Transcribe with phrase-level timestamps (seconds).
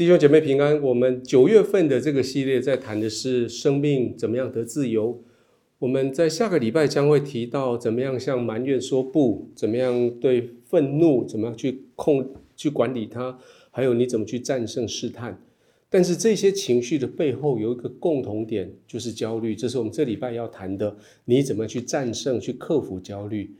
[0.00, 0.80] 弟兄姐妹平安。
[0.80, 5.22] 我们九月份的这个系列在谈的是生命怎么样得自由。
[5.78, 12.26] 我们在下个礼拜将会提到怎么样向埋怨说不，怎么样对愤怒怎么样去控
[12.56, 13.38] 去管理它，
[13.70, 15.38] 还有你怎么去战胜试探。
[15.90, 19.54] 但是这些情绪的背后有一个共同点，就是焦虑。
[19.54, 20.96] 这是我们这礼拜要谈的，
[21.26, 23.50] 你怎么去战胜、去克服焦虑？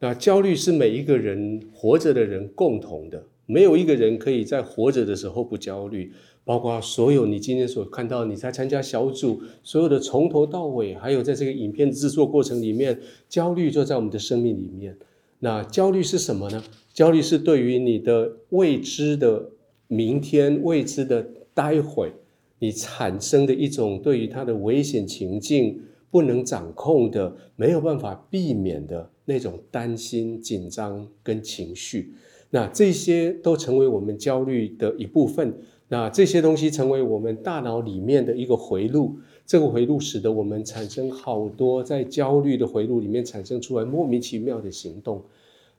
[0.00, 3.24] 那焦虑是每一个人活着的人共同的。
[3.46, 6.12] 没有一个人可以在活着的时候不焦虑，
[6.44, 14.96] 包括所有你今天所看到你在参加小组，所有的从头到尾，还有在这个影片制作过程里面，焦虑就在我们的生命里面。
[15.40, 16.64] 那焦虑是什么呢？
[16.92, 19.50] 焦虑是对于你的未知的
[19.88, 22.12] 明天、未知的待会，
[22.58, 32.14] 你产生的一种对于它的危险情境不能掌控的、没有办法避免的那种担心、紧张跟情绪。
[32.54, 35.52] 那这些都成为我们焦虑的一部分。
[35.88, 45.20] 那这些东西成为我们大脑里面的一个回路，这个回路使得我们产生好多在焦虑的回路里面产生出来莫名其妙的行动。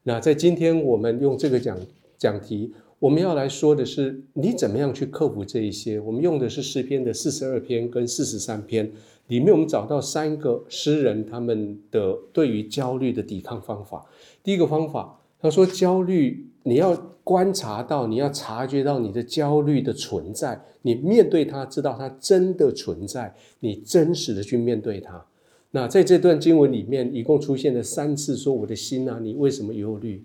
[0.03, 1.77] 那在今天我们用这个讲
[2.17, 5.97] 讲题，我们要来说的是你怎么样去克服这一些。
[6.01, 8.91] 我们用的是诗篇的四十二篇跟四十三篇
[9.29, 14.05] 里面，我们找到三个诗人他们的对于焦虑的抵抗方法。
[14.43, 16.47] 第一个方法，他说焦虑。
[16.67, 25.23] 你要观察到，你要察觉到你的焦虑的存在，你面对它，知道它真的存在，你真实的去面对它。
[25.69, 30.23] 那在这段经文里面，一共出现了三次，说我的心啊，你为什么忧虑？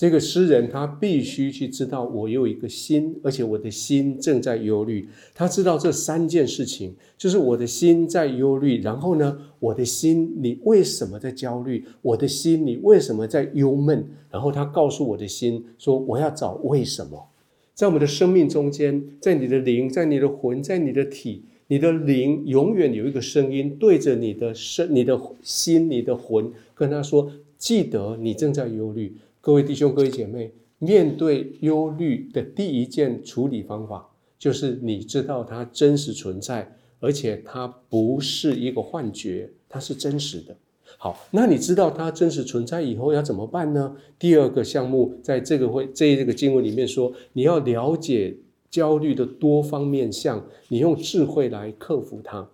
[0.00, 5.06] 这个诗人他必须去知道，我有一个心，而且我的心正在忧虑。
[5.34, 8.80] 他知道这三件事情，就是我的心在忧虑。
[8.80, 11.84] 然后呢，我的心，你为什么在焦虑？
[12.00, 14.08] 我的心，你为什么在忧闷？
[14.30, 17.28] 然后他告诉我的心说：“我要找为什么。”
[17.76, 34.06] 在我们的生命中间，在你的灵，在你的魂，在你的体，你的灵永远有一个声音对着你的身、你的心、你的魂，跟他说：“记得你正在忧虑。”各位弟兄、各位姐妹，面对忧虑的第一件处理方法，
[34.38, 40.54] 就是你知道它真实存在，而且它不是一个幻觉，它是真实的。
[40.98, 43.96] 好，那你知道它真实存在以后要怎么办呢？
[44.18, 48.36] 第二个项目，在这个会这这个经文里面说，你要了解
[48.70, 52.46] 焦虑的多方面相，你用智慧来克服它。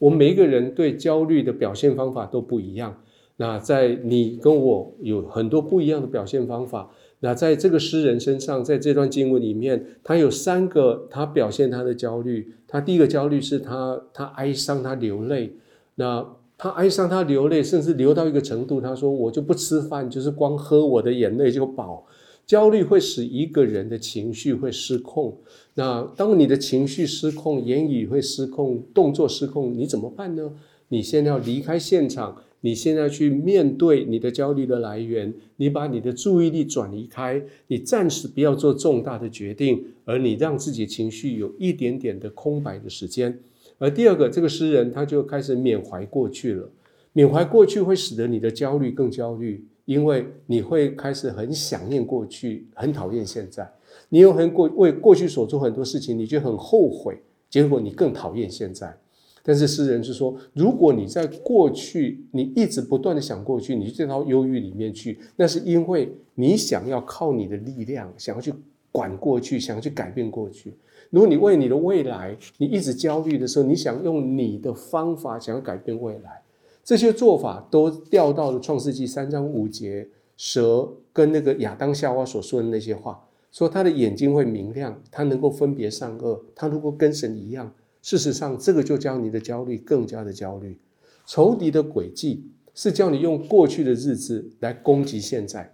[0.00, 3.00] 我们每一个人对焦虑的表现方法都不一样。
[3.42, 6.88] 那在你跟我有很多不一样的表现方法。
[7.18, 12.54] 那在这个诗人身上，在这段经文里面，他有三个他表现他的焦虑。
[12.68, 15.56] 他第一个焦虑是他他哀伤，他流泪。
[15.96, 16.24] 那
[16.56, 22.06] 他哀伤，他流泪，甚至流到一个程度，他说：“我就不吃饭，就是光喝我的眼泪就饱。”
[22.46, 25.36] 焦虑会使一个人的情绪会失控。
[25.74, 30.52] 那当你的情绪失控，言语会失控，动作失控，你怎么办呢？
[30.90, 32.36] 你先要离开现场。
[32.62, 43.38] 你现在去面对你的焦虑的来源，你把你的注意力转移开，你暂时不要做重大的决定，而你让自己情绪有一点点的空白的时间。
[43.78, 46.70] 而第二个，这个诗人他就开始缅怀过去了，
[47.12, 53.68] 缅怀过去会使得你的焦虑更焦虑，因为你会开始很想念过去，很讨厌现在，
[54.08, 58.96] 你又很过为过去所做很多事情，你就很后悔，结果你更讨厌现在。
[59.44, 68.54] 但是诗人是说，如果你在过去，你一直不断的想过去，你这套忧郁里面去，那是因为你想要靠你的力量，想要去
[68.92, 70.72] 管过去，想要去改变过去。
[71.10, 76.40] 如果你为你的未来，你一直焦虑的时候，你想用你的方法想要改变未来，
[76.84, 83.20] 这些做法都掉到了创世纪三章五节，蛇跟那个亚当夏娃所说的那些话，
[83.50, 87.70] 说他的眼睛会明亮，他能够分别善恶，他如果跟神一样。
[88.02, 90.76] 事实上，这个就将你的焦虑更加的焦虑。
[91.24, 95.72] 仇敌的诡计是叫你用过去的日子来攻击现在，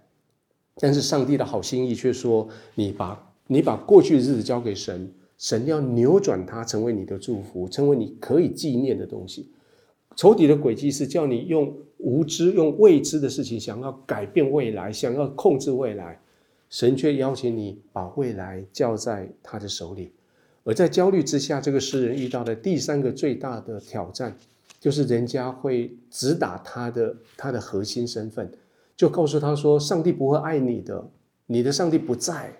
[0.75, 9.49] 但是上帝的好心意却说：你把你把过去的日子交给神，神要扭转它，成为你的祝福，成为你可以纪念的东西。
[10.15, 16.21] 仇敌的诡计是叫你用无知、用未知的事情，想要改变未来，想要控制未来。
[16.69, 20.11] 神却邀请你把未来交在他的手里。
[20.63, 24.35] 而在焦虑之下，这个诗人遇到的第三个最大的挑战，
[24.79, 28.51] 就是人家会直打他的他的核心身份，
[28.95, 31.09] 就告诉他说：“上帝不会爱你的，
[31.47, 32.53] 你的上帝不在。”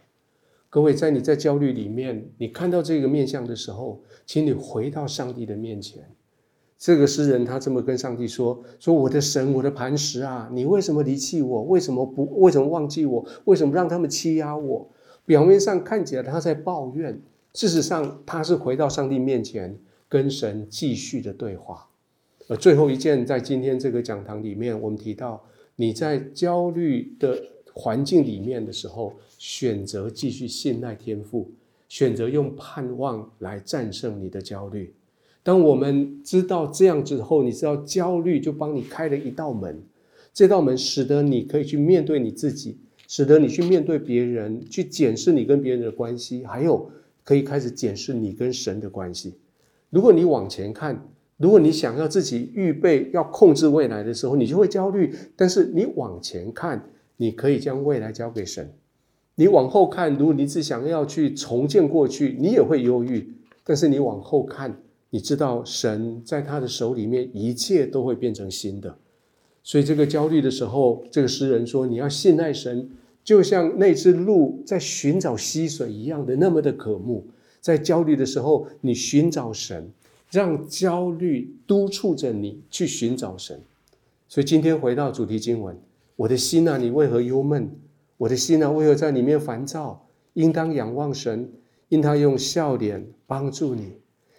[0.71, 6.03] 各位，在你在焦虑里面，你看到这个面相的时候，请你回到上帝的面前。
[6.77, 11.63] 这个诗人他这么跟上帝说：“说我的神，我的磐石啊，你为什么离弃我？
[11.63, 13.25] 为什么不为什么忘记我？
[13.45, 14.89] 为什么让他们欺压我？”
[15.25, 17.21] 表面上看起来他在抱怨。
[17.55, 21.87] 事实上，他是回到上帝面前，跟神继续的对话。
[22.47, 25.43] 而最后一件，在今天这个讲堂里面，我们提到
[25.75, 27.41] 你在焦虑的
[27.73, 31.51] 环境里面的时候，选择继续信赖天赋，
[31.87, 34.93] 选择用盼望来战胜你的焦虑。
[35.41, 39.81] 当我们知道这样之后，你知道焦虑就帮你开了一道门，
[40.33, 46.91] 这道门使得你可以去面对你自己，使得你去面对别人，去检视你跟别人的关系，还有。
[47.29, 49.35] 可以开始检视你跟神的关系。
[49.91, 50.99] 如果你往前看，
[51.37, 55.13] 如果你想要自己预备要控制未来的时候，你就会焦虑。
[55.35, 56.83] 但是你往前看，
[57.17, 58.73] 你可以将未来交给神。
[59.35, 63.31] 你往后看，如果你只想要去重建过去，你也会忧郁。
[63.63, 68.97] 但是你往后看，你知道神在他的手里面，一切都会变成新的。
[69.61, 72.89] 所以这个焦虑的时候，这个诗人说：“你要信赖神。”
[73.29, 77.27] 就像那只鹿在寻找溪水一样的那么的渴慕，
[77.61, 79.87] 在焦虑的时候，你寻找神，
[80.31, 83.61] 让焦虑督促着你去寻找神。
[84.27, 85.77] 所以今天回到主题经文，
[86.15, 87.69] 我的心啊，你为何忧闷？
[88.17, 90.07] 我的心啊，为何在里面烦躁？
[90.33, 91.51] 应当仰望神，
[91.89, 93.93] 因他用笑脸帮助你。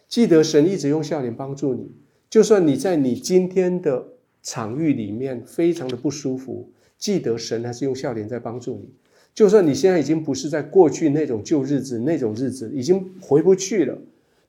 [0.09, 1.93] 记得神一直用笑脸帮助你，
[2.29, 4.05] 就算你在你今天的
[4.43, 6.69] 场域里面非常的不舒服。
[7.01, 8.91] 记得神还是用笑脸在帮助你，
[9.35, 13.99] 就算你现在已经不是在过去那种旧日子那种日子，已经回不去了，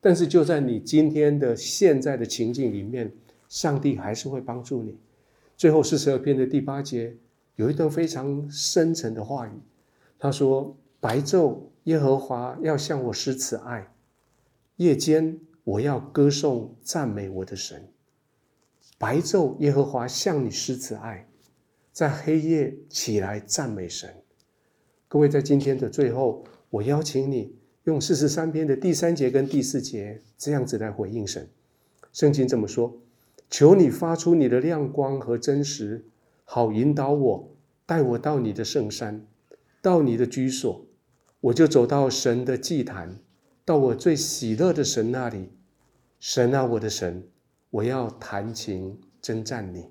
[0.01, 3.09] 但是就在你今天的现在的情境里面，
[3.48, 4.98] 上帝还是会帮助你。
[5.56, 7.15] 最后四十二篇的第八节
[7.56, 9.51] 有一段非常深沉的话语，
[10.19, 13.88] 他说：“白昼耶和华要向我施慈爱，
[14.75, 17.88] 夜间我要歌颂赞美我的神。
[18.98, 21.25] 白昼耶和华向你施慈爱。”
[21.92, 24.10] 在黑夜起来赞美神，
[25.10, 27.54] 各位，在今天的最后，我邀请你
[27.84, 31.50] 用四十三篇的第三节跟第四节这样子来回应神。
[32.14, 32.98] 圣经这么说：
[33.50, 36.06] 求你发出你的亮光和真实，
[36.46, 37.52] 好引导我，
[37.86, 39.28] 带我到你的圣山，
[39.82, 40.86] 到你的居所，
[41.42, 43.20] 我就走到神的祭坛，
[43.66, 45.52] 到我最喜乐的神那里。
[46.22, 47.28] 神啊，我的神，
[47.70, 49.90] 我要弹琴征战你，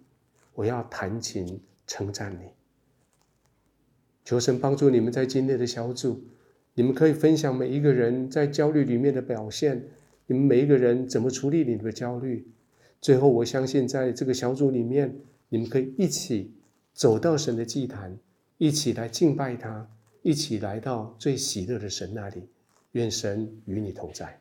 [0.54, 1.60] 我要弹琴。
[1.90, 2.52] 称赞你，
[4.24, 6.22] 求神帮助你们在今天的小组，
[6.74, 9.84] 你们可以分享每一个人在焦虑里面的表现，
[10.28, 12.46] 你们每一个人怎么处理你们的焦虑。
[13.00, 15.12] 最后，我相信在这个小组里面，
[15.48, 16.54] 你们可以一起
[16.92, 18.16] 走到神的祭坛，
[18.56, 19.90] 一起来敬拜他，
[20.22, 22.48] 一起来到最喜乐的神那里。
[22.92, 24.40] 愿神与你同在。